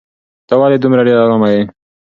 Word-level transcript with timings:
ته 0.47 0.53
ولې 0.59 0.77
دومره 0.79 1.01
ډېره 1.07 1.21
ارامه 1.23 1.49
یې؟ 1.53 1.61